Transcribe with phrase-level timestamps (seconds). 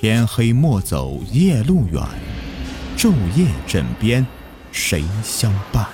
[0.00, 2.00] 天黑莫走夜路远，
[2.96, 4.24] 昼夜枕边
[4.70, 5.84] 谁相伴？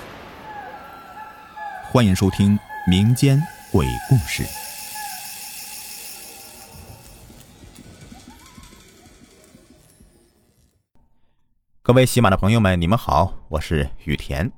[1.85, 2.55] 欢迎收听
[2.87, 3.41] 民间
[3.71, 4.45] 鬼故事。
[11.81, 14.51] 各位喜马的朋友们，你们好，我是雨田。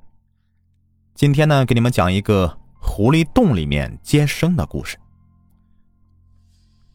[1.14, 4.98] 今天呢，给你们讲一个狐狸洞里面接生的故事。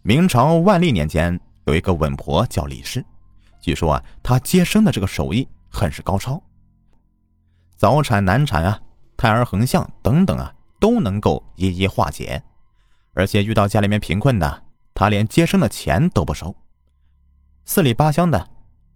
[0.04, 3.04] 明朝万历年间，有一个稳婆叫李氏，
[3.60, 6.42] 据说啊，她接生的这个手艺很是高超，
[7.76, 8.80] 早产、难产啊，
[9.18, 12.42] 胎儿横向等等啊，都能够一一化解。
[13.14, 14.64] 而且遇到家里面贫困的，
[14.94, 16.56] 她连接生的钱都不收。
[17.66, 18.48] 四里八乡的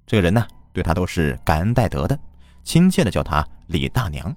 [0.05, 0.45] 这个人呢。
[0.73, 2.19] 对他都是感恩戴德的，
[2.63, 4.35] 亲切的叫他李大娘。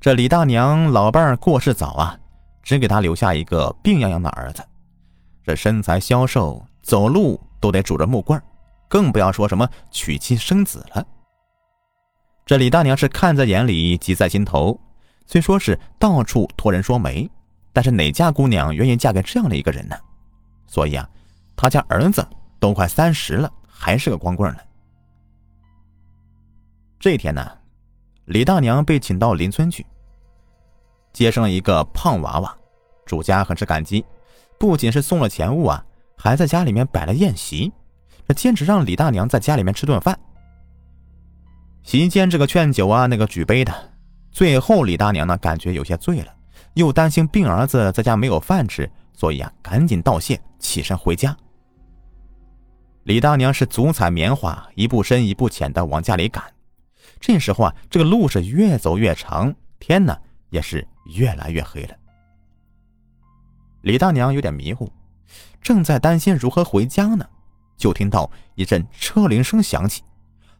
[0.00, 2.18] 这李大娘老伴儿过世早啊，
[2.62, 4.66] 只给他留下一个病殃殃的儿子，
[5.44, 8.40] 这身材消瘦，走路都得拄着木棍
[8.86, 11.04] 更不要说什么娶妻生子了。
[12.44, 14.78] 这李大娘是看在眼里，急在心头，
[15.26, 17.28] 虽说是到处托人说媒，
[17.72, 19.96] 但是哪家姑娘愿意嫁给这样的一个人呢？
[20.68, 21.10] 所以啊，
[21.56, 22.24] 他家儿子
[22.60, 24.60] 都快三十了，还是个光棍呢。
[27.00, 27.50] 这一天呢，
[28.26, 29.84] 李大娘被请到邻村去
[31.12, 32.56] 接生了一个胖娃娃，
[33.04, 34.06] 主家很是感激，
[34.56, 35.84] 不仅是送了钱物啊，
[36.16, 37.72] 还在家里面摆了宴席，
[38.26, 40.18] 这坚持让李大娘在家里面吃顿饭。
[41.82, 43.72] 席间这个劝酒啊，那个举杯的，
[44.32, 46.34] 最后李大娘呢感觉有些醉了，
[46.74, 51.36] 又担心病儿子在家没有饭吃，所以啊赶紧道谢，起身回家。
[53.04, 56.42] 李大娘是足踩棉花，一步深一步浅的往家里赶。
[57.20, 60.16] 这时候啊，这个路是越走越长，天呢
[60.50, 61.94] 也是越来越黑了。
[63.82, 64.90] 李大娘有点迷糊，
[65.66, 67.26] 正在担心如何回家呢，
[67.76, 70.04] 就听到一阵车铃声响起，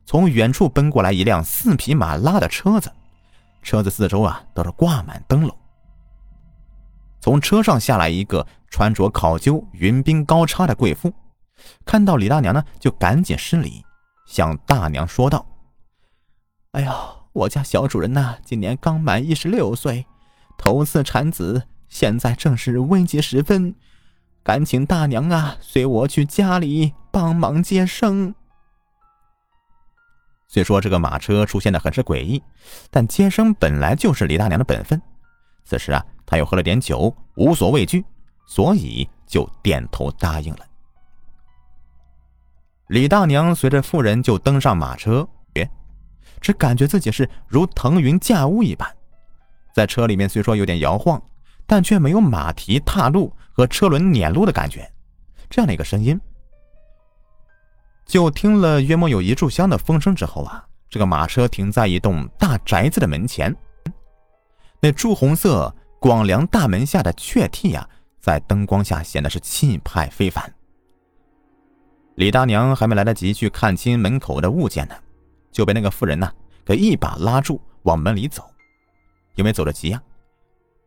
[0.05, 2.91] 从远处奔过来一辆四匹马拉的车子，
[3.63, 5.57] 车子四周啊都是挂满灯笼。
[7.21, 11.15] 从车上下来一个穿着考究、云鬓高插的贵妇，
[11.85, 13.85] 看到李大娘呢，就赶紧施礼，
[14.27, 15.47] 向大娘说道。
[16.73, 16.93] 哎呦，
[17.33, 20.05] 我家小主人呐，今年刚满一十六岁，
[20.59, 23.73] 头次产子，现在正是危急时分，
[24.47, 28.33] 赶请大娘啊，随我去家里帮忙接生。
[30.47, 32.41] 虽说这个马车出现的很是诡异，
[32.89, 35.03] 但接生本来就是李大娘的本分。
[35.65, 38.05] 此时啊，他又喝了点酒，无所畏惧，
[38.47, 40.61] 所以就点头答应了。
[42.87, 45.29] 李大娘随着妇人就登上马车。
[46.41, 48.89] 只感觉自己是如腾云驾雾一般，
[49.75, 51.21] 在车里面虽说有点摇晃，
[51.67, 54.91] 但却没有马蹄踏路和车轮碾路的感觉。
[55.51, 56.21] 这样的一个声音，
[58.07, 63.55] 就听了约莫有一炷香的风声之后啊，这个马车停在一栋大宅子的门前。
[64.81, 67.89] 那朱红色广梁大门下的雀替呀，
[68.21, 70.53] 在灯光下显得是气派非凡。
[72.17, 74.95] 李大娘还没来得及去看清门口的物件呢。
[75.53, 76.31] 就被那个妇人呢
[76.67, 78.45] 给一把拉住，往门里走。
[79.37, 80.03] 因为走得急呀，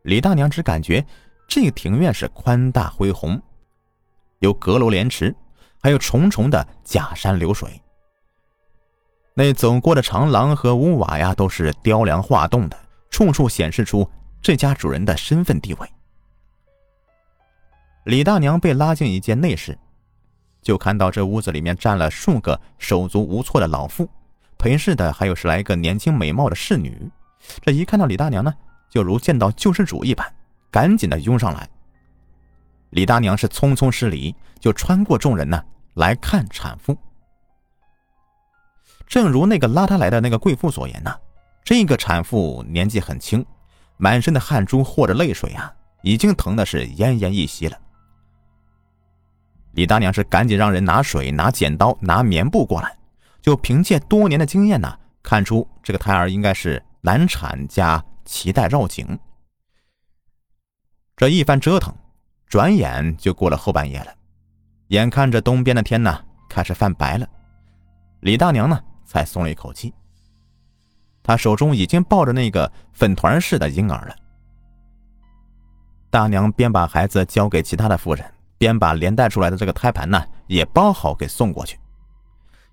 [0.02, 1.04] 李大娘只感觉
[1.46, 3.40] 这庭院是宽大恢宏，
[4.38, 5.34] 有阁楼连池，
[5.82, 7.80] 还有重重的假山流水。
[9.34, 12.78] 那走过的长廊和屋瓦呀，都是雕梁画栋的，
[13.10, 14.08] 处处显示出
[14.40, 15.88] 这家主人的身份地位。
[18.04, 19.78] 李大娘被拉进一间内室，
[20.62, 24.08] 就看到这屋子里面站了数个手足无措的老妇。
[24.58, 27.10] 陪侍的还有十来个年轻美貌的侍女，
[27.62, 28.52] 这一看到李大娘呢，
[28.90, 30.30] 就如见到救世主一般，
[30.70, 31.66] 赶紧的拥上来。
[32.90, 35.62] 李大娘是匆匆施礼，就穿过众人呢
[35.94, 36.98] 来看产妇。
[39.06, 41.16] 正如那个拉她来的那个贵妇所言呢，
[41.64, 43.46] 这个产妇年纪很轻，
[43.96, 45.72] 满身的汗珠或者泪水啊，
[46.02, 47.78] 已经疼的是奄奄一息了。
[49.72, 52.96] 李大娘是赶紧让人拿水、拿剪刀、拿棉布过来。
[53.40, 59.18] 就凭借多年的经验呢，看出这个胎儿应该是难产加脐带绕颈。
[61.16, 61.92] 这一番折腾，
[62.46, 64.14] 转眼就过了后半夜了。
[64.86, 67.28] 眼看着东边的天呢开始泛白了，
[68.20, 69.92] 李大娘呢才松了一口气。
[71.24, 74.14] 她手中已经抱着那个粉团似的婴儿了。
[76.08, 81.78] 大娘边把孩子交给其他的妇人，边把连带出来的这个胎盘呢也包好给送过去。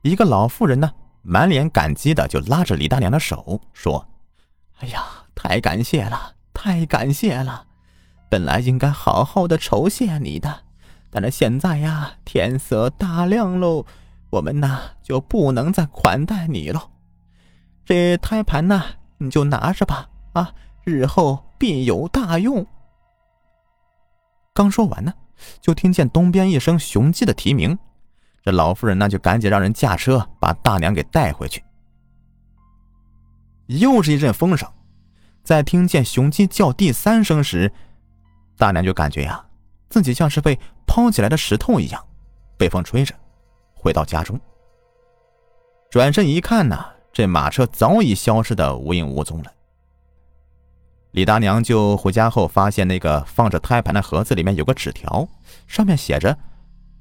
[0.04, 0.92] 一个老妇人呢，
[1.24, 4.08] 满脸感激的就拉着李大娘的手说
[4.80, 5.04] ：“哎呀，
[5.40, 7.68] 太感谢了，太感谢了！
[8.28, 10.64] 本来应该好好的酬谢你的，
[11.12, 13.86] 但是现在呀，天色大亮喽，
[14.32, 16.90] 我们呐就不能再款待你喽。
[17.86, 18.84] 这胎盘呢，
[19.20, 20.52] 你就拿着吧，啊，
[20.84, 22.66] 日后必有大用。”
[24.56, 25.14] 刚说完呢，
[25.62, 27.78] 就听见东边一声雄鸡的啼鸣，
[28.42, 31.64] 这老妇人呢就赶紧让人驾车把大娘给带回去。
[33.68, 34.68] 又是一阵风声，
[35.48, 37.72] 在听见雄鸡叫第三声时，
[38.58, 39.46] 大娘就感觉呀，
[39.88, 42.06] 自己像是被抛起来的石头一样，
[42.58, 43.16] 被风吹着，
[43.74, 44.38] 回到家中。
[45.90, 49.50] 转身一看呢，这马车早已消失的无影无踪了。
[51.12, 55.26] 李大娘就回家后发现那个放着胎盘的盒子里面有个纸条，
[55.66, 56.38] 上面写着：“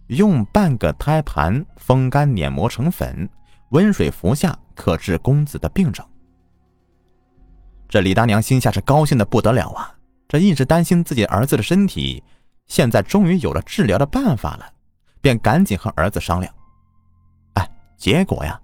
[0.06, 3.28] 用半个胎盘风干碾磨成粉，
[3.70, 6.06] 温水服下，可治公子的病症。”
[7.88, 9.94] 这李大娘心下是高兴的不得了啊！
[10.28, 12.22] 这一直担心自己儿子的身体，
[12.66, 14.68] 现在终于有了治疗的办法了，
[15.20, 16.52] 便赶紧和儿子商量。
[17.54, 18.60] 哎，结果呀，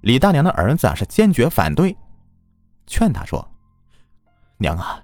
[0.00, 1.96] 李大娘的儿子啊是坚决反对，
[2.88, 3.48] 劝他说
[4.58, 5.00] ：“娘啊，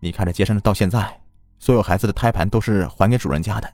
[0.00, 1.20] 你看这接生到现在，
[1.60, 3.72] 所有孩子的胎盘都是还给主人家的，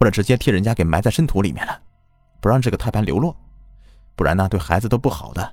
[0.00, 1.78] 或者直接替人家给埋在深土里面了，
[2.40, 3.36] 不让这个胎盘流落，
[4.14, 5.52] 不然呢对孩子都不好的。”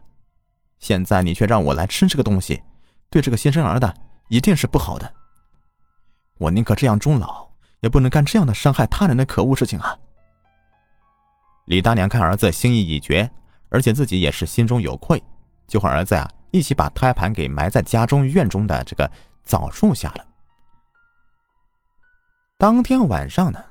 [0.83, 2.62] 现在你却让我来吃这个东西，
[3.09, 3.95] 对这个新生儿的
[4.27, 5.13] 一定是不好的。
[6.39, 7.47] 我宁可这样终老，
[7.80, 9.97] 也不能干这样的伤害他人的可恶事情啊！
[11.68, 13.31] 李大娘看儿子心意已决，
[13.69, 15.24] 而且自己也是心中有愧，
[15.69, 19.09] 就和儿子啊一起把胎盘给埋在家中院中的这个
[19.45, 20.25] 枣树下了。
[22.57, 23.63] 当天晚上呢，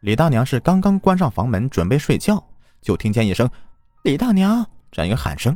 [0.00, 2.42] 李大娘是刚刚关上房门准备睡觉，
[2.80, 3.46] 就听见一声
[4.02, 5.54] “李大娘”这样一个喊声。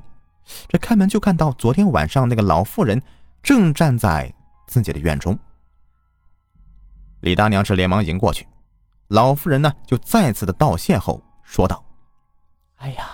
[0.68, 3.00] 这开门就看到昨天晚上那个老妇人
[3.42, 4.32] 正站在
[4.66, 5.38] 自己的院中。
[7.20, 8.46] 李大娘是连忙迎过去，
[9.08, 11.84] 老妇人呢就再次的道谢后说道
[12.78, 13.06] ：“哎呀，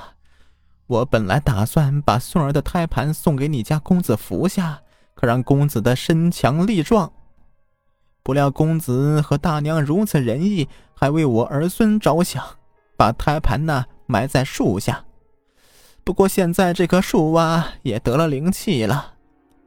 [0.86, 4.81] 我本来打算把孙儿的胎盘送给你家公子服下，
[5.14, 7.12] 可让公子的身强力壮。
[8.22, 12.42] 不料公子和大娘如此仁义，还为我儿孙着想，
[12.96, 15.04] 把胎盘呢埋在树下。”
[16.08, 19.12] 不过现在这棵树啊也得了灵气了，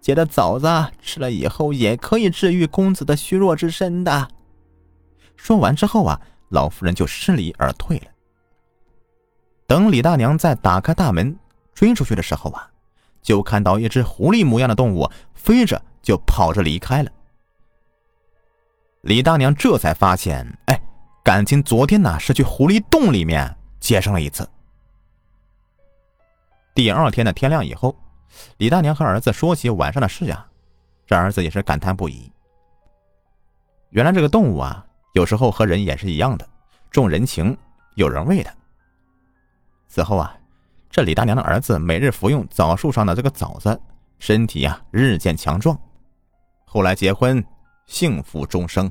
[0.01, 0.67] 结的枣子
[0.99, 4.27] 吃了以后也可以治愈公子的虚弱之身的。
[5.35, 8.05] 说完之后啊，老妇人就失礼而退了。
[9.67, 11.37] 等李大娘再打开大门
[11.75, 12.67] 追出去的时候啊，
[13.21, 17.11] 就看到一只狐狸模样的动物飞着就跑着离开了。
[19.01, 20.81] 李大娘这才发现，哎，
[21.23, 24.49] 感情昨天呢是去狐狸洞里面接生了一次。
[26.73, 27.95] 第二天的天亮以后，
[28.57, 30.45] 李大娘和儿子说起晚上的事呀，
[31.05, 32.31] 这儿子也是感叹不已。
[33.89, 36.47] 原来这个动物啊，有时候和人也是一样的，
[36.89, 37.57] 重人情
[37.95, 38.53] 有人喂的。
[39.89, 40.33] 此后啊，
[40.89, 43.77] 这李大娘的儿子每日服用枣树上的这个枣子，
[44.19, 45.77] 身体啊日渐强壮。
[46.63, 47.43] 后来结婚，
[47.85, 48.89] 幸福终生。